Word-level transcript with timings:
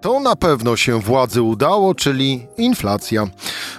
To 0.00 0.20
na 0.20 0.36
pewno 0.36 0.76
się 0.76 1.00
władzy 1.00 1.42
udało, 1.42 1.94
czyli 1.94 2.46
inflacja. 2.56 3.26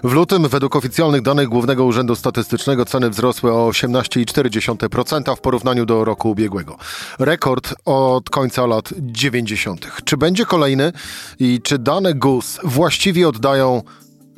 W 0.04 0.12
lutym 0.12 0.48
według 0.48 0.76
oficjalnych 0.76 1.22
danych 1.22 1.48
Głównego 1.48 1.86
Urzędu 1.86 2.16
Statystycznego 2.16 2.86
ceny 2.86 3.10
wzrosły 3.10 3.54
o 3.54 3.70
18,4% 3.70 5.36
w 5.36 5.42
porównaniu 5.42 5.86
do 5.86 6.06
roku 6.06 6.30
ubiegłego. 6.30 6.78
Rekord 7.20 7.76
od 7.86 8.30
końca 8.30 8.66
lat 8.66 8.90
90. 9.00 9.88
Czy 10.04 10.18
będzie 10.18 10.46
kolejny 10.46 10.92
i 11.40 11.62
czy 11.64 11.80
dane 11.80 12.14
GUS 12.14 12.60
właściwie 12.64 13.28
oddają 13.28 13.84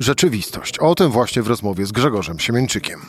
rzeczywistość? 0.00 0.78
O 0.78 0.94
tym 0.94 1.10
właśnie 1.10 1.42
w 1.42 1.48
rozmowie 1.48 1.86
z 1.86 1.92
Grzegorzem 1.92 2.38
Siemieńczykiem. 2.38 3.00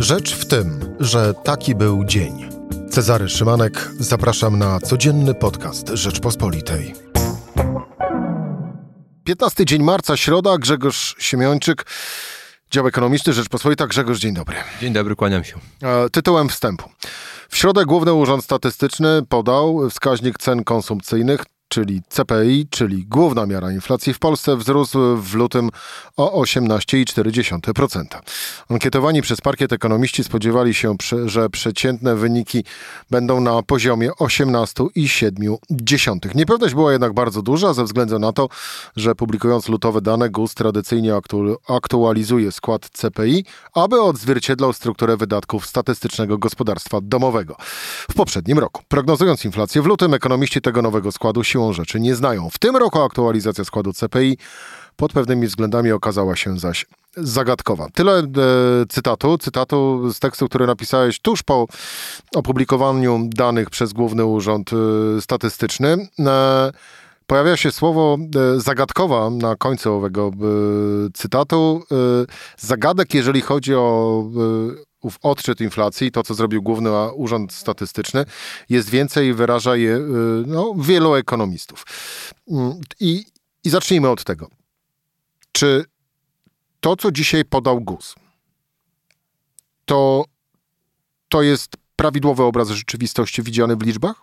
Rzecz 0.00 0.34
w 0.34 0.46
tym, 0.46 0.80
że 1.00 1.34
taki 1.34 1.74
był 1.74 2.04
dzień. 2.04 2.48
Cezary 2.90 3.28
Szymanek, 3.28 3.90
zapraszam 3.98 4.58
na 4.58 4.80
codzienny 4.80 5.34
podcast 5.34 5.88
Rzeczpospolitej. 5.88 7.07
15 9.28 9.64
dzień 9.64 9.82
marca, 9.82 10.16
środa, 10.16 10.58
Grzegorz 10.58 11.16
Siemiończyk, 11.18 11.86
dział 12.70 12.86
ekonomiczny 12.86 13.32
Rzeczpospolita. 13.32 13.86
Grzegorz, 13.86 14.18
dzień 14.18 14.34
dobry. 14.34 14.56
Dzień 14.80 14.92
dobry, 14.92 15.16
kłaniam 15.16 15.44
się. 15.44 15.56
E, 15.82 16.10
tytułem 16.10 16.48
wstępu. 16.48 16.88
W 17.48 17.56
środę 17.56 17.84
Główny 17.86 18.12
Urząd 18.12 18.44
Statystyczny 18.44 19.22
podał 19.28 19.90
wskaźnik 19.90 20.38
cen 20.38 20.64
konsumpcyjnych 20.64 21.44
czyli 21.68 22.02
CPI, 22.08 22.66
czyli 22.70 23.06
główna 23.06 23.46
miara 23.46 23.72
inflacji 23.72 24.14
w 24.14 24.18
Polsce, 24.18 24.56
wzrósł 24.56 25.16
w 25.16 25.34
lutym 25.34 25.70
o 26.16 26.42
18,4%. 26.42 28.04
Ankietowani 28.68 29.22
przez 29.22 29.40
parkiet 29.40 29.72
ekonomiści 29.72 30.24
spodziewali 30.24 30.74
się, 30.74 30.96
że 31.26 31.50
przeciętne 31.50 32.16
wyniki 32.16 32.64
będą 33.10 33.40
na 33.40 33.62
poziomie 33.62 34.10
18,7%. 34.10 36.34
Niepewność 36.34 36.74
była 36.74 36.92
jednak 36.92 37.12
bardzo 37.12 37.42
duża 37.42 37.74
ze 37.74 37.84
względu 37.84 38.18
na 38.18 38.32
to, 38.32 38.48
że 38.96 39.14
publikując 39.14 39.68
lutowe 39.68 40.00
dane 40.00 40.30
GUS 40.30 40.54
tradycyjnie 40.54 41.12
aktualizuje 41.68 42.52
skład 42.52 42.88
CPI, 42.92 43.44
aby 43.74 44.02
odzwierciedlał 44.02 44.72
strukturę 44.72 45.16
wydatków 45.16 45.66
statystycznego 45.66 46.38
gospodarstwa 46.38 46.98
domowego. 47.02 47.56
W 48.10 48.14
poprzednim 48.14 48.58
roku, 48.58 48.82
prognozując 48.88 49.44
inflację 49.44 49.82
w 49.82 49.86
lutym, 49.86 50.14
ekonomiści 50.14 50.60
tego 50.60 50.82
nowego 50.82 51.12
składu 51.12 51.44
siłą 51.44 51.67
rzeczy 51.72 52.00
nie 52.00 52.14
znają. 52.14 52.50
W 52.50 52.58
tym 52.58 52.76
roku 52.76 53.02
aktualizacja 53.02 53.64
składu 53.64 53.92
CPI 53.92 54.38
pod 54.96 55.12
pewnymi 55.12 55.46
względami 55.46 55.92
okazała 55.92 56.36
się 56.36 56.58
zaś 56.58 56.86
zagadkowa. 57.16 57.86
Tyle 57.94 58.18
e, 58.18 58.24
cytatu, 58.88 59.38
cytatu 59.38 60.10
z 60.12 60.18
tekstu, 60.18 60.48
który 60.48 60.66
napisałeś 60.66 61.20
tuż 61.20 61.42
po 61.42 61.66
opublikowaniu 62.34 63.28
danych 63.28 63.70
przez 63.70 63.92
Główny 63.92 64.24
Urząd 64.24 64.70
e, 64.72 65.20
Statystyczny. 65.20 66.08
E, 66.18 66.72
pojawia 67.26 67.56
się 67.56 67.72
słowo 67.72 68.16
e, 68.56 68.60
zagadkowa 68.60 69.30
na 69.30 69.56
końcu 69.56 69.94
owego 69.94 70.30
e, 70.34 71.10
cytatu. 71.14 71.82
E, 71.92 71.96
zagadek, 72.56 73.14
jeżeli 73.14 73.40
chodzi 73.40 73.74
o 73.74 74.24
ów 75.00 75.18
odczyt 75.22 75.60
inflacji, 75.60 76.12
to 76.12 76.22
co 76.22 76.34
zrobił 76.34 76.62
Główny 76.62 77.12
Urząd 77.12 77.52
Statystyczny, 77.52 78.24
jest 78.68 78.90
więcej 78.90 79.28
i 79.28 79.32
wyraża 79.32 79.76
je 79.76 79.96
y, 79.96 80.00
no, 80.46 80.74
wielu 80.78 81.14
ekonomistów. 81.14 81.84
Mm, 82.50 82.80
I, 83.00 83.24
I 83.64 83.70
zacznijmy 83.70 84.08
od 84.08 84.24
tego. 84.24 84.48
Czy 85.52 85.84
to, 86.80 86.96
co 86.96 87.12
dzisiaj 87.12 87.44
podał 87.44 87.80
GUS, 87.80 88.14
to, 89.84 90.24
to 91.28 91.42
jest 91.42 91.76
prawidłowy 91.96 92.42
obraz 92.42 92.68
rzeczywistości 92.68 93.42
widziany 93.42 93.76
w 93.76 93.82
liczbach? 93.82 94.22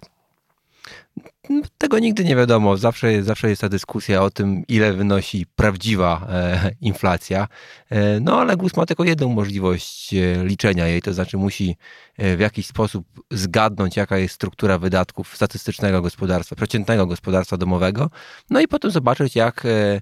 Tego 1.77 1.99
nigdy 1.99 2.23
nie 2.23 2.35
wiadomo. 2.35 2.77
Zawsze, 2.77 3.23
zawsze 3.23 3.49
jest 3.49 3.61
ta 3.61 3.69
dyskusja 3.69 4.21
o 4.21 4.29
tym, 4.29 4.63
ile 4.67 4.93
wynosi 4.93 5.45
prawdziwa 5.55 6.27
e, 6.29 6.71
inflacja. 6.81 7.47
E, 7.89 8.19
no 8.19 8.41
ale 8.41 8.57
GUS 8.57 8.77
ma 8.77 8.85
tylko 8.85 9.03
jedną 9.03 9.29
możliwość 9.29 10.13
e, 10.13 10.45
liczenia 10.45 10.87
jej, 10.87 11.01
to 11.01 11.13
znaczy 11.13 11.37
musi 11.37 11.75
e, 12.17 12.37
w 12.37 12.39
jakiś 12.39 12.67
sposób 12.67 13.07
zgadnąć, 13.31 13.97
jaka 13.97 14.17
jest 14.17 14.35
struktura 14.35 14.77
wydatków 14.77 15.35
statystycznego 15.35 16.01
gospodarstwa, 16.01 16.55
przeciętnego 16.55 17.05
gospodarstwa 17.05 17.57
domowego, 17.57 18.09
no 18.49 18.59
i 18.59 18.67
potem 18.67 18.91
zobaczyć, 18.91 19.35
jak 19.35 19.65
e, 19.65 20.01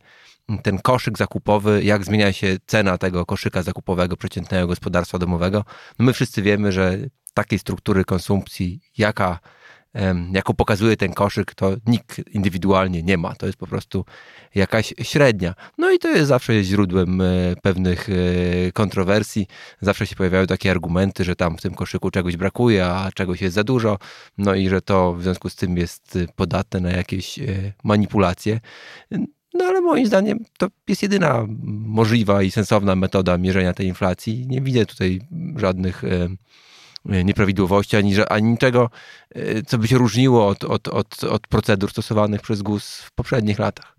ten 0.63 0.79
koszyk 0.79 1.17
zakupowy, 1.17 1.83
jak 1.83 2.05
zmienia 2.05 2.33
się 2.33 2.57
cena 2.65 2.97
tego 2.97 3.25
koszyka 3.25 3.63
zakupowego 3.63 4.17
przeciętnego 4.17 4.67
gospodarstwa 4.67 5.19
domowego. 5.19 5.65
No 5.99 6.05
my 6.05 6.13
wszyscy 6.13 6.41
wiemy, 6.41 6.71
że 6.71 6.97
takiej 7.33 7.59
struktury 7.59 8.05
konsumpcji, 8.05 8.79
jaka 8.97 9.39
jaką 10.33 10.53
pokazuje 10.53 10.97
ten 10.97 11.13
koszyk, 11.13 11.55
to 11.55 11.75
nikt 11.87 12.21
indywidualnie 12.29 13.03
nie 13.03 13.17
ma. 13.17 13.35
To 13.35 13.45
jest 13.45 13.57
po 13.57 13.67
prostu 13.67 14.05
jakaś 14.55 14.93
średnia. 15.01 15.53
No 15.77 15.91
i 15.91 15.99
to 15.99 16.07
jest 16.09 16.27
zawsze 16.27 16.63
źródłem 16.63 17.21
e, 17.21 17.25
pewnych 17.61 18.09
e, 18.09 18.71
kontrowersji. 18.71 19.47
Zawsze 19.81 20.07
się 20.07 20.15
pojawiają 20.15 20.47
takie 20.47 20.71
argumenty, 20.71 21.23
że 21.23 21.35
tam 21.35 21.57
w 21.57 21.61
tym 21.61 21.73
koszyku 21.75 22.11
czegoś 22.11 22.37
brakuje, 22.37 22.85
a 22.85 23.11
czegoś 23.11 23.41
jest 23.41 23.55
za 23.55 23.63
dużo. 23.63 23.97
No 24.37 24.55
i 24.55 24.69
że 24.69 24.81
to 24.81 25.13
w 25.13 25.23
związku 25.23 25.49
z 25.49 25.55
tym 25.55 25.77
jest 25.77 26.19
podatne 26.35 26.79
na 26.79 26.91
jakieś 26.91 27.39
e, 27.39 27.43
manipulacje. 27.83 28.59
No 29.53 29.65
ale 29.65 29.81
moim 29.81 30.07
zdaniem 30.07 30.39
to 30.57 30.67
jest 30.87 31.03
jedyna 31.03 31.45
możliwa 31.85 32.43
i 32.43 32.51
sensowna 32.51 32.95
metoda 32.95 33.37
mierzenia 33.37 33.73
tej 33.73 33.87
inflacji. 33.87 34.47
Nie 34.47 34.61
widzę 34.61 34.85
tutaj 34.85 35.21
żadnych 35.55 36.03
E, 36.03 36.29
nieprawidłowości, 37.05 37.97
ani, 37.97 38.15
ani 38.29 38.51
niczego, 38.51 38.89
e, 39.35 39.63
co 39.63 39.77
by 39.77 39.87
się 39.87 39.97
różniło 39.97 40.47
od, 40.47 40.63
od, 40.63 40.87
od, 40.87 41.23
od 41.23 41.47
procedur 41.47 41.91
stosowanych 41.91 42.41
przez 42.41 42.61
GUS 42.61 43.01
w 43.01 43.11
poprzednich 43.11 43.59
latach. 43.59 43.95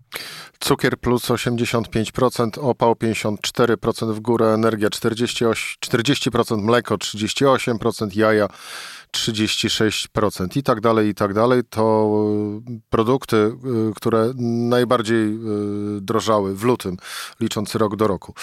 Cukier 0.59 0.97
plus 0.97 1.29
85%, 1.29 2.59
opał 2.59 2.93
54% 2.93 4.13
w 4.13 4.19
górę, 4.19 4.53
energia 4.53 4.89
48, 4.89 5.55
40%, 5.79 6.61
mleko 6.61 6.95
38%, 6.95 8.17
jaja 8.17 8.47
36% 9.15 10.57
i 10.57 10.63
tak 10.63 10.81
dalej, 10.81 11.09
i 11.09 11.13
tak 11.13 11.33
dalej. 11.33 11.61
To 11.69 12.09
y, 12.69 12.79
produkty, 12.89 13.35
y, 13.35 13.51
które 13.95 14.33
najbardziej 14.69 15.27
y, 15.27 15.31
drożały 16.01 16.55
w 16.55 16.63
lutym, 16.63 16.97
licząc 17.39 17.75
rok 17.75 17.95
do 17.95 18.07
roku. 18.07 18.33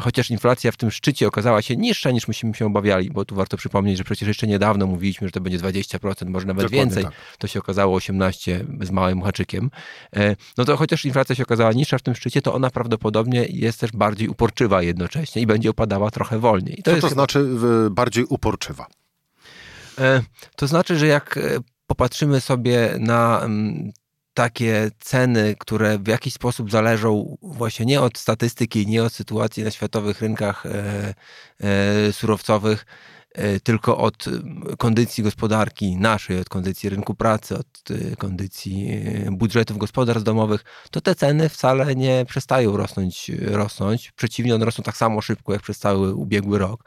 chociaż 0.00 0.30
inflacja 0.30 0.72
w 0.72 0.76
tym 0.76 0.90
szczycie 0.90 1.28
okazała 1.28 1.62
się 1.62 1.76
niższa 1.76 2.10
niż 2.10 2.28
myśmy 2.28 2.54
się 2.54 2.66
obawiali, 2.66 3.10
bo 3.10 3.24
tu 3.24 3.34
warto 3.34 3.56
przypomnieć, 3.56 3.98
że 3.98 4.04
przecież 4.04 4.28
jeszcze 4.28 4.46
niedawno 4.46 4.86
mówiliśmy, 4.86 5.28
że 5.28 5.32
to 5.32 5.40
będzie 5.40 5.58
20%, 5.58 6.28
może 6.28 6.46
nawet 6.46 6.64
Dokładnie 6.64 6.78
więcej, 6.78 7.04
tak. 7.04 7.12
to 7.38 7.46
się 7.46 7.58
okazało 7.58 7.96
18 7.96 8.64
z 8.80 8.90
małym 8.90 9.22
haczykiem. 9.22 9.70
E, 10.16 10.36
no 10.56 10.64
to 10.64 10.76
chociaż 10.76 11.04
inflacja 11.04 11.34
się 11.34 11.42
okazała 11.42 11.72
niższa 11.72 11.98
w 11.98 12.02
tym 12.02 12.14
szczycie, 12.14 12.42
to 12.42 12.54
ona 12.54 12.70
prawdopodobnie 12.70 13.46
jest 13.50 13.80
też 13.80 13.92
bardziej 13.92 14.28
uporczywa 14.28 14.82
jednocześnie 14.82 15.42
i 15.42 15.46
będzie 15.46 15.70
opadała 15.70 16.10
trochę 16.10 16.38
wolniej. 16.38 16.82
To 16.84 16.94
Co 16.94 17.00
to 17.00 17.08
znaczy 17.08 17.46
bardziej 17.90 18.24
uporczywa? 18.24 18.86
E, 19.98 20.22
to 20.56 20.66
znaczy, 20.66 20.98
że 20.98 21.06
jak 21.06 21.36
e, 21.36 21.40
popatrzymy 21.86 22.40
sobie 22.40 22.94
na 22.98 23.40
mm, 23.40 23.92
takie 24.34 24.90
ceny, 25.00 25.54
które 25.58 25.98
w 25.98 26.06
jakiś 26.08 26.34
sposób 26.34 26.70
zależą 26.70 27.36
właśnie 27.42 27.86
nie 27.86 28.00
od 28.00 28.18
statystyki, 28.18 28.86
nie 28.86 29.02
od 29.02 29.12
sytuacji 29.12 29.64
na 29.64 29.70
światowych 29.70 30.20
rynkach 30.20 30.66
e, 30.66 31.14
e, 31.60 32.12
surowcowych, 32.12 32.86
e, 33.32 33.60
tylko 33.60 33.98
od 33.98 34.24
kondycji 34.78 35.24
gospodarki 35.24 35.96
naszej, 35.96 36.40
od 36.40 36.48
kondycji 36.48 36.88
rynku 36.88 37.14
pracy, 37.14 37.58
od 37.58 37.66
kondycji 38.18 39.02
budżetów 39.30 39.78
gospodarstw 39.78 40.24
domowych, 40.24 40.64
to 40.90 41.00
te 41.00 41.14
ceny 41.14 41.48
wcale 41.48 41.94
nie 41.94 42.24
przestają 42.28 42.76
rosnąć. 42.76 43.30
rosnąć. 43.40 44.12
Przeciwnie, 44.12 44.54
one 44.54 44.64
rosną 44.64 44.84
tak 44.84 44.96
samo 44.96 45.20
szybko 45.20 45.52
jak 45.52 45.62
przez 45.62 45.78
cały 45.78 46.14
ubiegły 46.14 46.58
rok. 46.58 46.84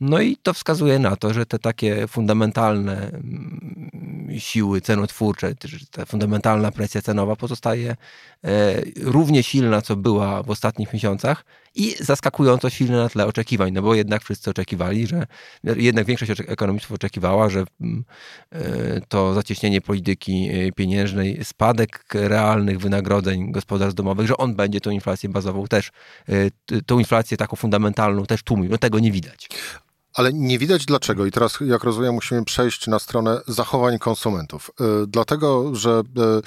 No 0.00 0.20
i 0.20 0.36
to 0.36 0.54
wskazuje 0.54 0.98
na 0.98 1.16
to, 1.16 1.34
że 1.34 1.46
te 1.46 1.58
takie 1.58 2.06
fundamentalne 2.06 3.08
mm, 3.08 4.30
siły 4.38 4.80
cenotwórcze, 4.80 5.54
ta 5.90 6.04
fundamentalna 6.04 6.72
presja 6.72 7.02
cenowa 7.02 7.36
pozostaje 7.36 7.96
e, 8.44 8.82
równie 9.02 9.42
silna, 9.42 9.82
co 9.82 9.96
była 9.96 10.42
w 10.42 10.50
ostatnich 10.50 10.92
miesiącach 10.92 11.44
i 11.74 11.94
zaskakująco 12.00 12.70
silna 12.70 12.96
na 12.96 13.08
tle 13.08 13.26
oczekiwań, 13.26 13.72
no 13.72 13.82
bo 13.82 13.94
jednak 13.94 14.22
wszyscy 14.22 14.50
oczekiwali, 14.50 15.06
że 15.06 15.26
jednak 15.64 16.06
większość 16.06 16.30
ekonomistów 16.40 16.92
oczekiwała, 16.92 17.48
że 17.48 17.64
mm, 17.80 18.04
e, 18.52 19.00
to 19.08 19.34
zacieśnienie 19.34 19.80
polityki 19.80 20.48
e, 20.52 20.72
pieniężnej, 20.72 21.44
spadek 21.44 22.04
realnych 22.14 22.78
wynagrodzeń 22.78 23.52
gospodarstw 23.52 23.96
domowych, 23.96 24.26
że 24.26 24.36
on 24.36 24.54
będzie 24.54 24.80
tą 24.80 24.90
inflację 24.90 25.28
bazową 25.28 25.66
też, 25.66 25.90
tą 26.86 26.98
inflację 26.98 27.36
taką 27.36 27.56
fundamentalną 27.56 28.26
też 28.26 28.42
tłumił. 28.42 28.70
No 28.70 28.78
tego 28.78 28.98
nie 28.98 29.12
widać. 29.12 29.48
Ale 30.14 30.32
nie 30.32 30.58
widać 30.58 30.86
dlaczego. 30.86 31.26
I 31.26 31.30
teraz, 31.30 31.58
jak 31.60 31.84
rozumiem, 31.84 32.14
musimy 32.14 32.44
przejść 32.44 32.86
na 32.86 32.98
stronę 32.98 33.40
zachowań 33.46 33.98
konsumentów. 33.98 34.70
Yy, 34.80 35.06
dlatego, 35.06 35.74
że 35.74 36.02
yy, 36.16 36.42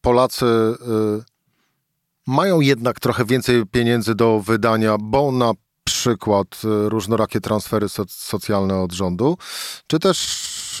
Polacy 0.00 0.46
yy, 0.46 1.24
mają 2.26 2.60
jednak 2.60 3.00
trochę 3.00 3.24
więcej 3.24 3.66
pieniędzy 3.66 4.14
do 4.14 4.40
wydania, 4.40 4.96
bo 5.00 5.32
na 5.32 5.52
przykład 5.84 6.46
y, 6.64 6.88
różnorakie 6.88 7.40
transfery 7.40 7.88
so 7.88 8.04
socjalne 8.08 8.80
od 8.80 8.92
rządu, 8.92 9.38
czy 9.86 9.98
też 9.98 10.80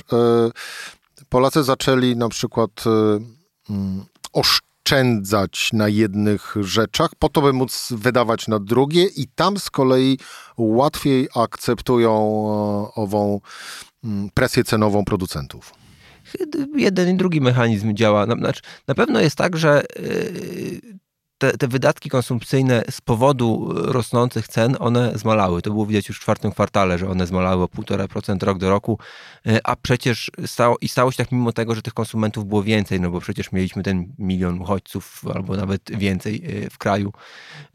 y, 1.20 1.24
Polacy 1.28 1.62
zaczęli 1.64 2.16
na 2.16 2.28
przykład 2.28 2.70
y, 2.86 2.90
mm, 3.70 4.04
oszczędzać 4.32 4.73
oszczędzać 4.84 5.72
na 5.72 5.88
jednych 5.88 6.54
rzeczach, 6.60 7.10
po 7.18 7.28
to, 7.28 7.42
by 7.42 7.52
móc 7.52 7.88
wydawać 7.90 8.48
na 8.48 8.58
drugie, 8.58 9.04
i 9.04 9.26
tam 9.34 9.58
z 9.58 9.70
kolei 9.70 10.18
łatwiej 10.58 11.28
akceptują 11.34 12.10
e, 12.10 13.00
ową 13.00 13.40
mm, 14.04 14.30
presję 14.34 14.64
cenową 14.64 15.04
producentów 15.04 15.74
jeden 16.76 17.14
i 17.14 17.16
drugi 17.16 17.40
mechanizm 17.40 17.94
działa. 17.94 18.26
Znaczy, 18.26 18.62
na 18.86 18.94
pewno 18.94 19.20
jest 19.20 19.36
tak, 19.36 19.56
że 19.56 19.82
e, 19.82 19.84
te, 21.50 21.58
te, 21.58 21.68
wydatki 21.68 22.10
konsumpcyjne 22.10 22.84
z 22.90 23.00
powodu 23.00 23.68
rosnących 23.74 24.48
cen, 24.48 24.76
one 24.80 25.18
zmalały. 25.18 25.62
To 25.62 25.70
było 25.70 25.86
widać 25.86 26.08
już 26.08 26.18
w 26.18 26.20
czwartym 26.20 26.52
kwartale, 26.52 26.98
że 26.98 27.08
one 27.08 27.26
zmalały 27.26 27.62
o 27.62 27.66
1,5% 27.66 28.42
rok 28.42 28.58
do 28.58 28.70
roku, 28.70 28.98
e, 29.46 29.60
a 29.66 29.76
przecież 29.76 30.30
stało, 30.46 30.76
i 30.80 30.88
stało 30.88 31.12
się 31.12 31.16
tak 31.16 31.32
mimo 31.32 31.52
tego, 31.52 31.74
że 31.74 31.82
tych 31.82 31.94
konsumentów 31.94 32.46
było 32.46 32.62
więcej, 32.62 33.00
no 33.00 33.10
bo 33.10 33.20
przecież 33.20 33.52
mieliśmy 33.52 33.82
ten 33.82 34.12
milion 34.18 34.60
uchodźców 34.60 35.24
albo 35.34 35.56
nawet 35.56 35.82
więcej 35.98 36.42
e, 36.44 36.70
w 36.70 36.78
kraju. 36.78 37.12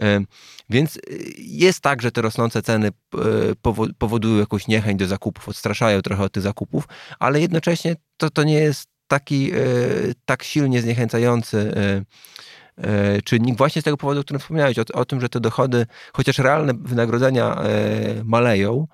E, 0.02 0.22
więc 0.70 1.00
jest 1.38 1.82
tak, 1.82 2.02
że 2.02 2.12
te 2.12 2.22
rosnące 2.22 2.62
ceny 2.62 2.90
powodują 3.98 4.38
jakąś 4.38 4.68
niechęć 4.68 5.00
do 5.00 5.08
zakupów, 5.08 5.50
odstraszają 5.50 6.02
trochę 6.02 6.24
od 6.24 6.32
tych 6.32 6.44
zakupów, 6.44 6.88
ale 7.20 7.42
jednocześnie 7.42 7.96
to, 8.18 8.30
to 8.30 8.44
nie 8.44 8.54
jest 8.54 8.90
taki 9.08 9.52
tak 10.26 10.44
silnie 10.44 10.82
zniechęcający 10.82 11.74
E, 11.76 12.02
czynnik 13.24 13.58
właśnie 13.58 13.82
z 13.82 13.86
tego 13.86 13.98
powodu, 13.98 14.20
o 14.20 14.24
którym 14.24 14.40
wspomniałeś, 14.40 14.80
o, 14.80 14.84
o 14.94 15.06
tym, 15.06 15.22
że 15.22 15.30
te 15.30 15.40
dochody, 15.40 15.86
chociaż 16.14 16.40
realne 16.40 16.74
wynagrodzenia 16.74 17.56
e, 17.56 18.24
maleją, 18.24 18.88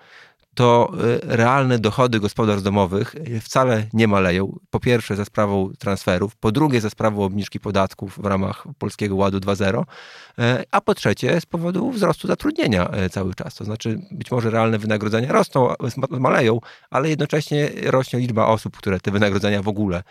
to 0.56 0.92
y, 0.94 1.20
realne 1.24 1.80
dochody 1.80 2.20
gospodarstw 2.20 2.64
domowych 2.64 3.16
y, 3.16 3.40
wcale 3.40 3.88
nie 3.94 4.08
maleją. 4.08 4.60
Po 4.70 4.80
pierwsze 4.80 5.16
za 5.16 5.26
sprawą 5.26 5.74
transferów, 5.80 6.36
po 6.36 6.52
drugie 6.52 6.82
za 6.82 6.90
sprawą 6.90 7.24
obniżki 7.24 7.60
podatków 7.60 8.20
w 8.22 8.26
ramach 8.26 8.64
Polskiego 8.80 9.16
Ładu 9.16 9.38
2.0, 9.38 9.82
y, 9.82 10.64
a 10.72 10.82
po 10.82 10.96
trzecie 10.96 11.42
z 11.42 11.46
powodu 11.46 11.92
wzrostu 11.92 12.28
zatrudnienia 12.28 12.90
cały 13.12 13.34
czas. 13.34 13.56
To 13.56 13.66
znaczy 13.66 14.00
być 14.12 14.32
może 14.32 14.50
realne 14.50 14.78
wynagrodzenia 14.78 15.32
rosną, 15.32 15.74
maleją, 16.10 16.60
ale 16.90 17.10
jednocześnie 17.10 17.70
rośnie 17.86 18.20
liczba 18.20 18.48
osób, 18.48 18.78
które 18.78 19.00
te 19.00 19.12
wynagrodzenia 19.12 19.62
w 19.62 19.68
ogóle 19.68 20.04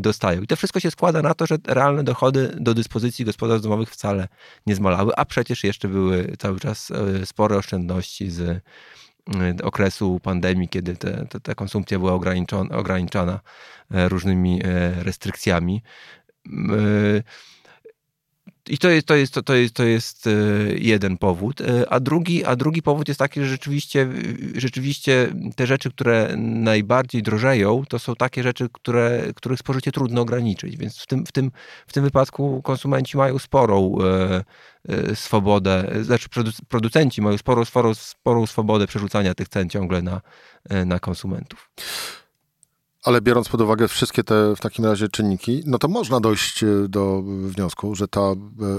dostają. 0.00 0.42
I 0.42 0.46
to 0.46 0.56
wszystko 0.56 0.80
się 0.80 0.90
składa 0.90 1.22
na 1.22 1.34
to, 1.34 1.46
że 1.46 1.56
realne 1.66 2.04
dochody 2.04 2.56
do 2.60 2.74
dyspozycji 2.74 3.24
gospodarstw 3.24 3.62
domowych 3.62 3.90
wcale 3.90 4.28
nie 4.66 4.74
zmalały, 4.74 5.12
a 5.16 5.24
przecież 5.24 5.64
jeszcze 5.64 5.88
były 5.88 6.36
cały 6.38 6.60
czas 6.60 6.92
spore 7.24 7.56
oszczędności 7.56 8.30
z 8.30 8.62
okresu 9.62 10.20
pandemii, 10.22 10.68
kiedy 10.68 10.96
te, 10.96 11.26
te, 11.26 11.40
ta 11.40 11.54
konsumpcja 11.54 11.98
była 11.98 12.12
ograniczona, 12.70 13.40
e, 13.90 14.08
różnymi 14.08 14.60
e, 14.64 14.90
restrykcjami. 15.04 15.82
I 18.68 18.78
to 18.78 18.88
jest, 18.88 19.06
to 19.06 19.14
jest, 19.14 19.34
to 19.44 19.54
jest, 19.54 19.74
to 19.74 19.84
jest 19.84 20.26
e, 20.26 20.30
jeden 20.78 21.18
powód. 21.18 21.62
A 21.88 22.00
drugi, 22.00 22.44
a 22.44 22.56
drugi 22.56 22.82
powód 22.82 23.08
jest 23.08 23.18
taki, 23.18 23.40
że 23.40 23.46
rzeczywiście, 23.46 24.08
rzeczywiście 24.54 25.28
te 25.56 25.66
rzeczy, 25.66 25.90
które 25.90 26.34
najbardziej 26.36 27.22
drożeją, 27.22 27.84
to 27.88 27.98
są 27.98 28.14
takie 28.14 28.42
rzeczy, 28.42 28.68
które, 28.72 29.22
których 29.34 29.58
spożycie 29.58 29.92
trudno 29.92 30.20
ograniczyć. 30.20 30.76
Więc 30.76 30.98
w 30.98 31.06
tym, 31.06 31.26
w 31.26 31.32
tym, 31.32 31.50
w 31.86 31.92
tym 31.92 32.04
wypadku 32.04 32.62
konsumenci 32.62 33.16
mają 33.16 33.38
sporą 33.38 33.98
Y, 34.90 35.16
swobodę, 35.16 35.90
znaczy 36.02 36.28
producenci 36.68 37.22
mają 37.22 37.38
sporą, 37.38 37.64
sporą, 37.64 37.94
sporą 37.94 38.46
swobodę 38.46 38.86
przerzucania 38.86 39.34
tych 39.34 39.48
cen 39.48 39.70
ciągle 39.70 40.02
na, 40.02 40.20
na 40.86 40.98
konsumentów. 40.98 41.70
Ale 43.06 43.20
biorąc 43.20 43.48
pod 43.48 43.60
uwagę 43.60 43.88
wszystkie 43.88 44.24
te 44.24 44.56
w 44.56 44.60
takim 44.60 44.84
razie 44.84 45.08
czynniki, 45.08 45.62
no 45.66 45.78
to 45.78 45.88
można 45.88 46.20
dojść 46.20 46.62
y, 46.62 46.88
do 46.88 47.22
wniosku, 47.24 47.94
że 47.94 48.08
ta 48.08 48.20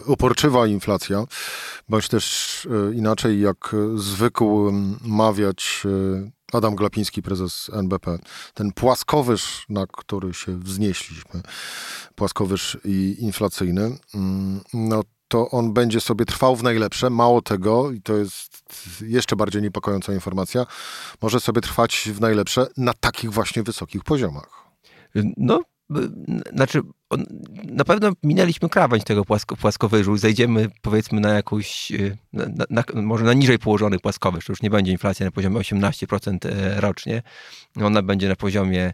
uporczywa 0.05 0.67
inflacja, 0.67 1.25
bądź 1.89 2.07
też 2.07 2.67
inaczej 2.93 3.41
jak 3.41 3.75
zwykł 3.95 4.71
mawiać 5.01 5.83
Adam 6.53 6.75
Glapiński, 6.75 7.21
prezes 7.21 7.69
NBP, 7.73 8.19
ten 8.53 8.71
płaskowyż, 8.71 9.65
na 9.69 9.87
który 9.87 10.33
się 10.33 10.59
wznieśliśmy, 10.59 11.41
płaskowyż 12.15 12.77
inflacyjny, 13.19 13.97
mm, 14.13 14.61
no 14.73 15.03
to 15.27 15.49
on 15.49 15.73
będzie 15.73 16.01
sobie 16.01 16.25
trwał 16.25 16.55
w 16.55 16.63
najlepsze. 16.63 17.09
Mało 17.09 17.41
tego, 17.41 17.91
i 17.91 18.01
to 18.01 18.17
jest 18.17 18.63
jeszcze 19.01 19.35
bardziej 19.35 19.61
niepokojąca 19.61 20.13
informacja, 20.13 20.65
może 21.21 21.39
sobie 21.39 21.61
trwać 21.61 22.09
w 22.13 22.21
najlepsze 22.21 22.67
na 22.77 22.93
takich 22.93 23.31
właśnie 23.31 23.63
wysokich 23.63 24.03
poziomach. 24.03 24.67
No, 25.37 25.61
znaczy 26.53 26.81
on, 27.09 27.25
na 27.63 27.85
pewno 27.85 28.11
minęliśmy 28.23 28.69
krawędź 28.69 29.03
tego 29.03 29.25
płasko, 29.25 29.55
płaskowyżu, 29.55 30.17
zejdziemy 30.17 30.69
powiedzmy 30.81 31.21
na 31.21 31.29
jakąś, 31.29 31.91
na, 32.33 32.45
na, 32.45 32.65
na, 32.69 33.01
może 33.01 33.25
na 33.25 33.33
niżej 33.33 33.59
położony 33.59 33.99
płaskowyż, 33.99 34.45
to 34.45 34.51
już 34.51 34.61
nie 34.61 34.69
będzie 34.69 34.91
inflacja 34.91 35.25
na 35.25 35.31
poziomie 35.31 35.59
18% 35.59 36.37
rocznie, 36.79 37.23
ona 37.81 38.01
będzie 38.01 38.27
na 38.27 38.35
poziomie 38.35 38.93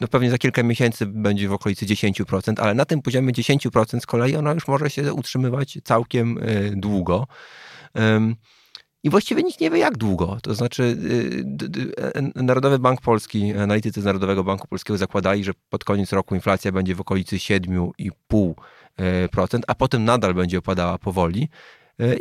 no 0.00 0.08
pewnie 0.08 0.30
za 0.30 0.38
kilka 0.38 0.62
miesięcy 0.62 1.06
będzie 1.06 1.48
w 1.48 1.52
okolicy 1.52 1.86
10%, 1.86 2.60
ale 2.60 2.74
na 2.74 2.84
tym 2.84 3.02
poziomie 3.02 3.32
10% 3.32 4.00
z 4.00 4.06
kolei 4.06 4.36
ona 4.36 4.52
już 4.52 4.68
może 4.68 4.90
się 4.90 5.14
utrzymywać 5.14 5.78
całkiem 5.84 6.38
długo. 6.72 7.26
I 9.02 9.10
właściwie 9.10 9.42
nikt 9.42 9.60
nie 9.60 9.70
wie, 9.70 9.78
jak 9.78 9.96
długo. 9.96 10.38
To 10.42 10.54
znaczy, 10.54 10.82
y, 12.36 12.42
Narodowy 12.42 12.78
Bank 12.78 13.00
Polski, 13.00 13.52
analitycy 13.52 14.00
z 14.00 14.04
Narodowego 14.04 14.44
Banku 14.44 14.68
Polskiego 14.68 14.98
zakładali, 14.98 15.44
że 15.44 15.52
pod 15.68 15.84
koniec 15.84 16.12
roku 16.12 16.34
inflacja 16.34 16.72
będzie 16.72 16.94
w 16.94 17.00
okolicy 17.00 17.36
7,5%, 17.36 19.60
a 19.66 19.74
potem 19.74 20.04
nadal 20.04 20.34
będzie 20.34 20.58
opadała 20.58 20.98
powoli. 20.98 21.48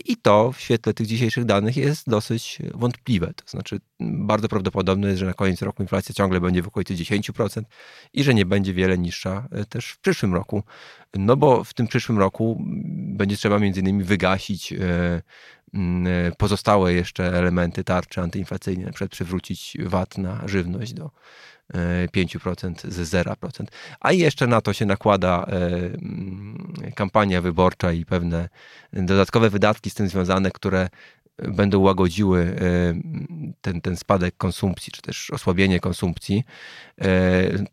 I 0.05 0.17
to 0.17 0.51
w 0.51 0.59
świetle 0.59 0.93
tych 0.93 1.07
dzisiejszych 1.07 1.45
danych 1.45 1.77
jest 1.77 2.09
dosyć 2.09 2.59
wątpliwe. 2.73 3.33
To 3.33 3.43
znaczy, 3.47 3.79
bardzo 3.99 4.47
prawdopodobne 4.47 5.07
jest, 5.07 5.19
że 5.19 5.25
na 5.25 5.33
koniec 5.33 5.61
roku 5.61 5.81
inflacja 5.81 6.15
ciągle 6.15 6.41
będzie 6.41 6.61
w 6.61 6.67
okolicy 6.67 6.95
10% 6.95 7.61
i 8.13 8.23
że 8.23 8.33
nie 8.33 8.45
będzie 8.45 8.73
wiele 8.73 8.97
niższa 8.97 9.47
e, 9.51 9.65
też 9.65 9.89
w 9.89 9.99
przyszłym 9.99 10.33
roku. 10.33 10.63
No 11.13 11.37
bo 11.37 11.63
w 11.63 11.73
tym 11.73 11.87
przyszłym 11.87 12.19
roku 12.19 12.63
będzie 12.95 13.37
trzeba 13.37 13.59
między 13.59 13.79
innymi 13.79 14.03
wygasić 14.03 14.73
e, 14.73 15.21
pozostałe 16.37 16.93
jeszcze 16.93 17.23
elementy 17.23 17.83
tarczy 17.83 18.21
antyinflacyjnej, 18.21 18.85
na 18.85 18.91
przykład 18.91 19.11
przywrócić 19.11 19.77
VAT 19.79 20.17
na 20.17 20.47
żywność 20.47 20.93
do 20.93 21.11
5% 21.73 22.91
z 22.91 23.09
0%. 23.09 23.65
A 23.99 24.11
jeszcze 24.11 24.47
na 24.47 24.61
to 24.61 24.73
się 24.73 24.85
nakłada 24.85 25.45
e, 25.45 25.69
kampania 26.95 27.41
wyborcza 27.41 27.91
i 27.91 28.05
pewne 28.05 28.49
dodatkowe 28.93 29.49
wydatki 29.49 29.89
z 29.89 29.93
tym 29.93 30.07
związane, 30.07 30.51
które 30.51 30.89
będą 31.37 31.79
łagodziły 31.79 32.39
e, 32.39 32.55
ten, 33.61 33.81
ten 33.81 33.97
spadek 33.97 34.37
konsumpcji, 34.37 34.93
czy 34.93 35.01
też 35.01 35.31
osłabienie 35.31 35.79
konsumpcji. 35.79 36.43
E, 37.01 37.07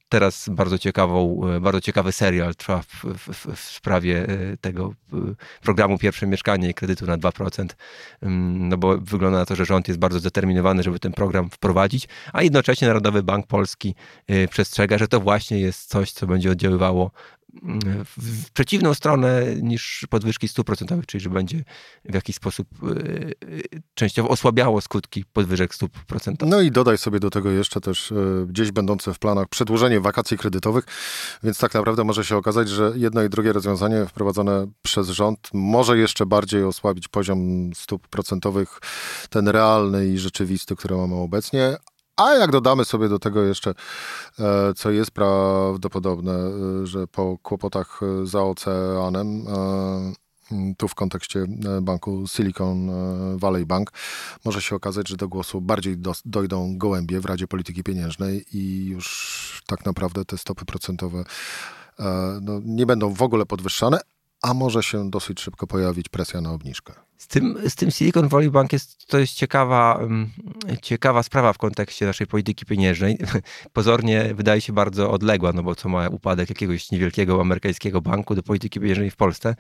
teraz 0.09 0.49
bardzo, 0.49 0.79
ciekawą, 0.79 1.41
bardzo 1.61 1.81
ciekawy 1.81 2.13
serial 2.13 2.55
trwa 2.55 2.83
w, 2.83 3.05
w, 3.05 3.57
w 3.57 3.61
sprawie 3.61 4.27
tego 4.61 4.95
programu 5.63 5.99
Pierwsze 5.99 6.27
Mieszkanie 6.27 6.71
i 6.71 6.75
kredytu 6.75 7.07
na 7.07 7.19
2%, 7.19 7.67
mm, 8.23 8.69
no 8.69 8.77
bo 8.77 8.99
wygląda 8.99 9.39
na 9.39 9.47
to, 9.47 9.57
że 9.57 9.65
rząd 9.65 9.89
jest 9.89 10.01
bardzo 10.01 10.19
zdeterminowany, 10.19 10.83
żeby 10.83 10.99
ten 10.99 11.13
program 11.13 11.51
wprowadzić, 11.51 12.09
a 12.33 12.43
jednocześnie 12.43 12.89
Narodowy 12.89 13.23
Bank 13.23 13.47
Polski 13.47 13.95
przestrzega, 14.51 14.99
że 14.99 15.09
to 15.09 15.21
właśnie 15.21 15.61
jest 15.61 15.89
coś, 15.89 16.13
co 16.13 16.27
będzie 16.27 16.51
oddziaływało 16.51 17.11
w 18.19 18.51
przeciwną 18.51 18.95
stronę 18.95 19.43
niż 19.63 20.07
podwyżki 20.11 20.49
stóp 20.49 20.67
procentowych, 20.67 21.07
czyli 21.07 21.21
że 21.21 21.31
będzie 21.31 21.65
w 22.05 22.15
jakiś 22.15 22.37
sposób 22.37 22.69
e, 22.83 22.87
e, 22.87 23.33
częściowo 23.95 24.29
osłabiało 24.29 24.81
skutki 24.81 25.25
podwyżek 25.33 25.75
stóp 25.75 25.93
procentowych. 26.05 26.55
No 26.55 26.61
i 26.61 26.71
dodaj 26.71 26.99
sobie 26.99 27.21
do 27.21 27.31
tego 27.31 27.51
jeszcze 27.51 27.81
też 27.81 28.13
e, 28.13 28.47
gdzieś 28.47 28.73
będące 28.73 29.15
w 29.15 29.19
planach 29.19 29.49
przedłużenie 29.49 30.01
wakacji 30.01 30.39
kredytowych, 30.39 30.85
więc 31.43 31.59
tak 31.59 31.75
naprawdę 31.75 32.05
może 32.05 32.25
się 32.25 32.37
okazać, 32.37 32.69
że 32.69 32.93
jedno 32.97 33.23
i 33.23 33.29
drugie 33.29 33.53
rozwiązanie 33.53 34.07
wprowadzone 34.07 34.67
przez 34.83 35.09
rząd 35.09 35.49
może 35.53 35.99
jeszcze 35.99 36.27
bardziej 36.27 36.65
osłabić 36.65 37.09
poziom 37.09 37.71
stóp 37.75 38.09
procentowych, 38.09 38.81
ten 39.31 39.49
realny 39.49 40.07
i 40.07 40.19
rzeczywisty, 40.19 40.77
który 40.77 40.97
mamy 40.97 41.15
obecnie, 41.15 41.77
a 42.17 42.35
jak 42.35 42.51
dodamy 42.51 42.85
sobie 42.85 43.09
do 43.09 43.19
tego 43.19 43.43
jeszcze, 43.43 43.75
e, 44.39 44.75
co 44.77 44.91
jest 44.91 45.11
prawdopodobne, 45.11 46.33
e, 46.33 46.87
że 46.87 47.07
po 47.07 47.39
kłopotach 47.39 48.01
e, 48.03 48.27
za 48.27 48.43
oceanem, 48.43 49.45
tu 50.77 50.89
w 50.89 50.95
kontekście 50.95 51.47
banku 51.83 52.27
Silicon 52.27 52.91
Valley 53.39 53.67
Bank, 53.67 53.93
może 54.45 54.63
się 54.63 54.77
okazać, 54.77 55.09
że 55.09 55.17
do 55.17 55.29
głosu 55.29 55.61
bardziej 55.61 55.99
do, 55.99 56.13
dojdą 56.25 56.79
gołębie 56.79 57.21
w 57.21 57.25
Radzie 57.25 57.47
Polityki 57.49 57.83
Pieniężnej 57.83 58.45
i 58.53 58.87
już 58.87 59.63
tak 59.67 59.85
naprawdę 59.85 60.25
te 60.25 60.39
stopy 60.39 60.65
procentowe 60.65 61.25
no, 62.43 62.61
nie 62.65 62.87
będą 62.87 63.15
w 63.15 63.23
ogóle 63.23 63.47
podwyższane, 63.47 64.01
a 64.43 64.55
może 64.55 64.83
się 64.83 65.11
dosyć 65.11 65.41
szybko 65.41 65.67
pojawić 65.67 66.09
presja 66.09 66.41
na 66.41 66.53
obniżkę. 66.53 66.93
Z 67.17 67.27
tym, 67.27 67.59
z 67.69 67.75
tym 67.75 67.91
Silicon 67.91 68.29
Valley 68.29 68.51
Bank 68.51 68.73
jest, 68.73 69.07
to 69.07 69.19
jest 69.19 69.35
ciekawa, 69.35 70.01
ciekawa 70.83 71.23
sprawa 71.23 71.53
w 71.53 71.59
kontekście 71.59 72.07
naszej 72.07 72.27
polityki 72.27 72.67
pieniężnej. 72.67 73.19
Pozornie 73.73 74.35
wydaje 74.35 74.61
się 74.61 74.73
bardzo 74.73 75.11
odległa, 75.11 75.53
no 75.53 75.63
bo 75.63 75.75
co 75.75 75.89
ma 75.89 76.09
upadek 76.09 76.49
jakiegoś 76.49 76.91
niewielkiego 76.91 77.41
amerykańskiego 77.41 78.01
banku 78.01 78.35
do 78.35 78.43
polityki 78.43 78.81
pieniężnej 78.81 79.11
w 79.11 79.17
Polsce. 79.17 79.55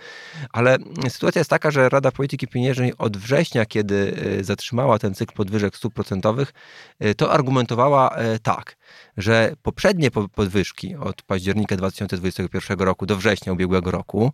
Ale 0.53 0.79
sytuacja 1.09 1.41
jest 1.41 1.51
taka, 1.51 1.71
że 1.71 1.89
Rada 1.89 2.13
Polityki 2.13 2.49
Pieniężnej 2.49 2.93
od 2.99 3.17
września, 3.17 3.67
kiedy 3.67 4.17
e, 4.41 4.45
zatrzymała 4.45 4.99
ten 4.99 5.15
cykl 5.15 5.35
podwyżek 5.35 5.77
stóp 5.77 5.95
procentowych, 5.95 6.53
e, 6.99 7.15
to 7.15 7.33
argumentowała 7.33 8.11
e, 8.11 8.39
tak, 8.39 8.77
że 9.17 9.53
poprzednie 9.63 10.11
podwyżki 10.11 10.97
od 10.97 11.23
października 11.23 11.77
2021 11.77 12.79
roku 12.79 13.07
do 13.07 13.17
września 13.17 13.53
ubiegłego 13.53 13.91
roku 13.91 14.33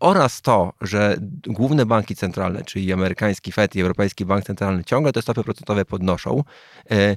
oraz 0.00 0.42
to, 0.42 0.72
że 0.80 1.16
główne 1.46 1.86
banki 1.86 2.16
centralne 2.16 2.45
centralne, 2.46 2.64
czyli 2.64 2.92
amerykański 2.92 3.52
Fed 3.52 3.76
i 3.76 3.80
Europejski 3.80 4.24
Bank 4.24 4.44
Centralny 4.44 4.84
ciągle 4.84 5.12
te 5.12 5.22
stopy 5.22 5.44
procentowe 5.44 5.84
podnoszą, 5.84 6.44
e, 6.90 7.16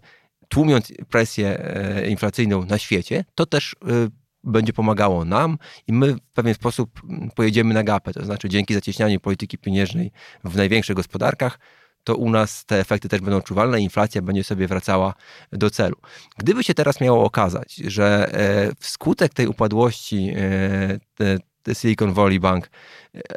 tłumiąc 0.50 0.94
presję 1.10 1.60
e, 1.60 2.10
inflacyjną 2.10 2.66
na 2.66 2.78
świecie, 2.78 3.26
to 3.36 3.46
też 3.46 3.74
e, 3.74 4.10
będzie 4.44 4.74
pomagało 4.74 5.26
nam 5.26 5.58
i 5.88 5.94
my 5.94 6.14
w 6.14 6.20
pewien 6.34 6.54
sposób 6.54 7.02
pojedziemy 7.36 7.74
na 7.74 7.84
gapę. 7.84 8.14
To 8.14 8.26
znaczy 8.26 8.50
dzięki 8.50 8.74
zacieśnianiu 8.74 9.20
polityki 9.20 9.58
pieniężnej 9.58 10.12
w 10.44 10.56
największych 10.56 10.96
gospodarkach, 10.96 11.60
to 12.04 12.16
u 12.16 12.30
nas 12.30 12.66
te 12.66 12.80
efekty 12.80 13.10
też 13.10 13.22
będą 13.22 13.42
czuwalne, 13.42 13.82
inflacja 13.82 14.22
będzie 14.22 14.44
sobie 14.44 14.68
wracała 14.68 15.14
do 15.52 15.70
celu. 15.70 15.96
Gdyby 16.38 16.64
się 16.64 16.74
teraz 16.74 17.02
miało 17.02 17.24
okazać, 17.24 17.76
że 17.76 18.32
wskutek 18.80 19.34
tej 19.34 19.48
upadłości 19.48 20.34
Silicon 21.74 22.14
Valley 22.14 22.40
Bank, 22.40 22.70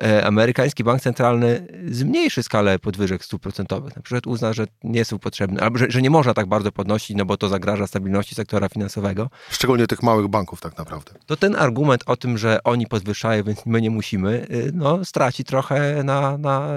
e, 0.02 0.26
amerykański 0.26 0.84
bank 0.84 1.00
centralny 1.00 1.66
zmniejszy 1.86 2.42
skalę 2.42 2.78
podwyżek 2.78 3.24
stóp 3.24 3.42
procentowych. 3.42 3.96
Na 3.96 4.02
przykład 4.02 4.26
uzna, 4.26 4.52
że 4.52 4.66
nie 4.84 5.04
są 5.04 5.18
potrzebne, 5.18 5.60
albo 5.60 5.78
że, 5.78 5.90
że, 5.90 6.02
nie 6.02 6.10
można 6.10 6.34
tak 6.34 6.46
bardzo 6.46 6.72
podnosić, 6.72 7.16
no 7.16 7.24
bo 7.24 7.36
to 7.36 7.48
zagraża 7.48 7.86
stabilności 7.86 8.34
sektora 8.34 8.68
finansowego. 8.68 9.30
Szczególnie 9.50 9.86
tych 9.86 10.02
małych 10.02 10.28
banków 10.28 10.60
tak 10.60 10.78
naprawdę. 10.78 11.12
To 11.26 11.36
ten 11.36 11.56
argument 11.56 12.02
o 12.06 12.16
tym, 12.16 12.38
że 12.38 12.62
oni 12.64 12.86
podwyższają, 12.86 13.44
więc 13.44 13.66
my 13.66 13.80
nie 13.80 13.90
musimy, 13.90 14.46
y, 14.50 14.70
no 14.74 15.04
straci 15.04 15.44
trochę 15.44 16.04
na, 16.04 16.38
na, 16.38 16.68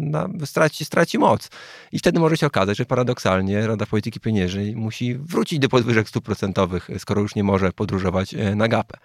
na 0.00 0.28
straci, 0.44 0.84
straci 0.84 1.18
moc. 1.18 1.48
I 1.92 1.98
wtedy 1.98 2.20
może 2.20 2.36
się 2.36 2.46
okazać, 2.46 2.78
że 2.78 2.84
paradoksalnie 2.84 3.66
Rada 3.66 3.86
Polityki 3.86 4.20
Pieniężnej 4.20 4.76
musi 4.76 5.14
wrócić 5.14 5.58
do 5.58 5.68
podwyżek 5.68 6.08
stóp 6.08 6.24
procentowych, 6.24 6.88
skoro 6.98 7.20
już 7.20 7.34
nie 7.34 7.44
może 7.44 7.72
podróżować 7.72 8.34
y, 8.34 8.56
na 8.56 8.68
gapę. 8.68 8.98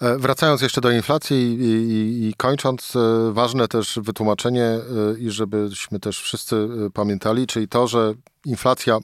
E, 0.00 0.18
wracając 0.18 0.62
jeszcze 0.62 0.80
do 0.80 0.90
inflacji 0.90 1.36
i, 1.36 1.64
i, 1.64 2.28
i, 2.28 2.34
kończąc, 2.34 2.96
e, 2.96 3.32
ważne 3.32 3.68
też 3.68 3.98
wytłumaczenie 4.02 4.64
e, 4.64 4.80
i 5.18 5.30
żebyśmy 5.30 6.00
też 6.00 6.20
wszyscy 6.20 6.68
pamiętali, 6.94 7.46
czyli 7.46 7.68
to, 7.68 7.88
że 7.88 8.14
inflacja 8.44 8.98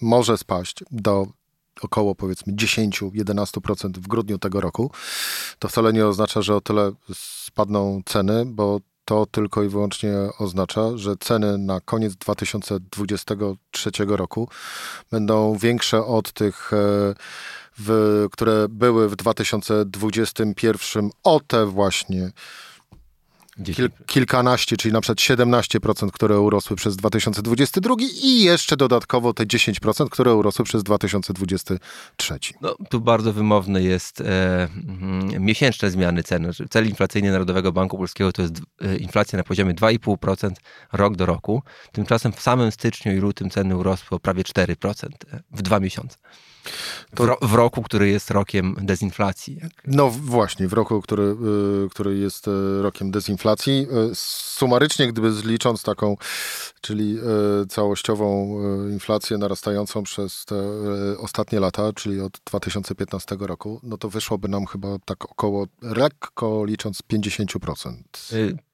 może 0.00 0.38
spaść 0.38 0.84
do 0.90 1.26
około 1.82 2.14
powiedzmy 2.14 2.52
10-11% 2.52 3.92
w 3.92 4.08
grudniu 4.08 4.38
tego 4.38 4.60
roku. 4.60 4.90
To 5.58 5.68
wcale 5.68 5.92
nie 5.92 6.06
oznacza, 6.06 6.42
że 6.42 6.56
o 6.56 6.60
tyle 6.60 6.92
spadną 7.14 8.02
ceny, 8.06 8.44
bo 8.46 8.80
to 9.04 9.26
tylko 9.26 9.62
i 9.62 9.68
wyłącznie 9.68 10.12
oznacza, 10.38 10.96
że 10.96 11.16
ceny 11.16 11.58
na 11.58 11.80
koniec 11.80 12.16
2023 12.16 13.90
roku 14.08 14.48
będą 15.10 15.56
większe 15.56 16.04
od 16.04 16.32
tych 16.32 16.70
w, 17.78 18.26
które 18.32 18.66
były 18.68 19.08
w 19.08 19.16
2021 19.16 21.10
o 21.24 21.40
te 21.40 21.66
właśnie 21.66 22.32
Kil, 23.64 23.90
kilkanaście, 24.06 24.76
czyli 24.76 24.92
na 24.92 25.00
przykład 25.00 25.18
17%, 25.18 26.10
które 26.10 26.40
urosły 26.40 26.76
przez 26.76 26.96
2022 26.96 27.94
i 28.22 28.42
jeszcze 28.42 28.76
dodatkowo 28.76 29.34
te 29.34 29.44
10%, 29.44 30.08
które 30.08 30.34
urosły 30.34 30.64
przez 30.64 30.82
2023. 30.82 32.38
No, 32.60 32.76
tu 32.90 33.00
bardzo 33.00 33.32
wymowny 33.32 33.82
jest 33.82 34.20
e, 34.20 34.68
miesięczne 35.40 35.90
zmiany 35.90 36.22
cen. 36.22 36.52
Cel 36.70 36.88
inflacyjny 36.88 37.30
Narodowego 37.32 37.72
Banku 37.72 37.98
Polskiego 37.98 38.32
to 38.32 38.42
jest 38.42 38.54
e, 38.80 38.96
inflacja 38.96 39.36
na 39.36 39.44
poziomie 39.44 39.74
2,5% 39.74 40.50
rok 40.92 41.16
do 41.16 41.26
roku. 41.26 41.62
Tymczasem 41.92 42.32
w 42.32 42.40
samym 42.40 42.72
styczniu 42.72 43.12
i 43.12 43.16
lutym 43.16 43.50
ceny 43.50 43.76
urosły 43.76 44.16
o 44.16 44.20
prawie 44.20 44.42
4% 44.42 45.08
w 45.50 45.62
dwa 45.62 45.80
miesiące. 45.80 46.16
W, 47.16 47.20
ro, 47.20 47.38
w, 47.42 47.54
roku, 47.54 47.82
który 47.82 48.08
jest 48.08 48.30
rokiem 48.30 48.76
dezinflacji. 48.80 49.60
No 49.86 50.10
właśnie, 50.10 50.68
w 50.68 50.72
roku, 50.72 51.02
który, 51.02 51.22
y, 51.22 51.88
który 51.90 52.18
jest 52.18 52.48
y, 52.48 52.82
rokiem 52.82 53.10
dezinflacji. 53.10 53.86
Y, 54.10 54.14
sumarycznie, 54.14 55.12
gdyby 55.12 55.32
zlicząc 55.32 55.82
taką, 55.82 56.16
czyli 56.80 57.18
całościową 57.68 58.56
inflację 58.90 59.38
narastającą 59.38 60.02
przez 60.02 60.44
te 60.44 60.56
ostatnie 61.18 61.60
lata, 61.60 61.92
czyli 61.92 62.20
od 62.20 62.32
2015 62.44 63.36
roku, 63.40 63.80
no 63.82 63.98
to 63.98 64.08
wyszłoby 64.08 64.48
nam 64.48 64.66
chyba 64.66 64.88
tak 65.04 65.24
około, 65.24 65.66
lekko 65.82 66.64
licząc 66.64 67.02
50%. 67.12 67.92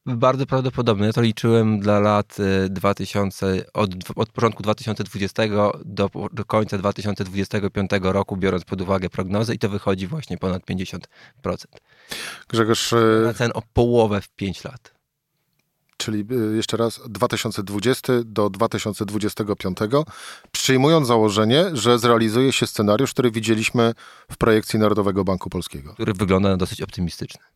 Bardzo 0.06 0.46
prawdopodobne. 0.46 1.06
Ja 1.06 1.12
to 1.12 1.22
liczyłem 1.22 1.80
dla 1.80 2.00
lat 2.00 2.36
2000, 2.70 3.46
y, 3.46 3.72
od, 3.72 3.90
od 4.16 4.28
początku 4.28 4.62
2020 4.62 5.42
do, 5.84 6.10
do 6.32 6.44
końca 6.44 6.78
2025 6.78 7.90
roku, 8.02 8.36
biorąc 8.36 8.64
pod 8.64 8.80
uwagę 8.80 9.10
prognozę, 9.10 9.54
i 9.54 9.58
to 9.58 9.68
wychodzi 9.68 10.06
właśnie 10.06 10.38
ponad 10.38 10.62
50%. 10.62 10.98
Grzegorz. 12.48 12.92
Y, 12.92 13.22
Na 13.24 13.34
cen 13.34 13.50
o 13.54 13.62
połowę 13.72 14.20
w 14.20 14.28
5 14.28 14.64
lat 14.64 15.02
czyli 15.96 16.26
y, 16.52 16.56
jeszcze 16.56 16.76
raz 16.76 17.00
2020 17.08 18.12
do 18.24 18.50
2025, 18.50 19.78
przyjmując 20.52 21.06
założenie, 21.06 21.64
że 21.72 21.98
zrealizuje 21.98 22.52
się 22.52 22.66
scenariusz, 22.66 23.12
który 23.12 23.30
widzieliśmy 23.30 23.94
w 24.30 24.36
projekcji 24.36 24.78
Narodowego 24.78 25.24
Banku 25.24 25.50
Polskiego. 25.50 25.94
Który 25.94 26.12
wygląda 26.12 26.48
na 26.48 26.56
dosyć 26.56 26.82
optymistyczny. 26.82 27.51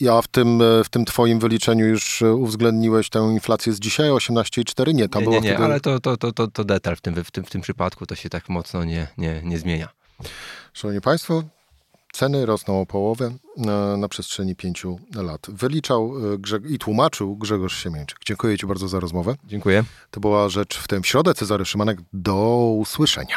Ja 0.00 0.22
w 0.22 0.28
tym, 0.28 0.62
e, 0.62 0.84
w 0.84 0.88
tym 0.88 1.04
twoim 1.04 1.38
wyliczeniu 1.38 1.86
już 1.86 2.22
e, 2.22 2.34
uwzględniłeś 2.34 3.08
tę 3.08 3.18
inflację 3.18 3.72
z 3.72 3.80
dzisiaj, 3.80 4.10
18,4? 4.10 4.94
Nie, 4.94 5.08
tam 5.08 5.22
nie, 5.22 5.24
było 5.24 5.40
nie, 5.40 5.48
nie 5.48 5.54
wtedy... 5.54 5.64
ale 5.64 5.80
to, 5.80 6.00
to, 6.00 6.16
to, 6.16 6.32
to, 6.32 6.48
to 6.48 6.64
detal 6.64 6.96
w 6.96 7.00
tym, 7.00 7.24
w, 7.24 7.30
tym, 7.30 7.44
w 7.44 7.50
tym 7.50 7.60
przypadku, 7.60 8.06
to 8.06 8.14
się 8.14 8.28
tak 8.28 8.48
mocno 8.48 8.84
nie, 8.84 9.08
nie, 9.18 9.40
nie 9.44 9.58
zmienia. 9.58 9.88
Szanowni 10.72 11.00
Państwo, 11.00 11.42
Ceny 12.14 12.46
rosną 12.46 12.80
o 12.80 12.86
połowę 12.86 13.32
na, 13.56 13.96
na 13.96 14.08
przestrzeni 14.08 14.56
pięciu 14.56 14.98
lat. 15.14 15.46
Wyliczał 15.48 16.12
e, 16.34 16.68
i 16.68 16.78
tłumaczył 16.78 17.36
Grzegorz 17.36 17.82
Siemieńczyk. 17.82 18.18
Dziękuję 18.24 18.58
Ci 18.58 18.66
bardzo 18.66 18.88
za 18.88 19.00
rozmowę. 19.00 19.34
Dziękuję. 19.44 19.84
To 20.10 20.20
była 20.20 20.48
rzecz 20.48 20.78
w 20.78 20.88
tym 20.88 21.04
środę. 21.04 21.34
Cezary 21.34 21.64
Szymanek. 21.64 21.98
Do 22.12 22.56
usłyszenia. 22.78 23.36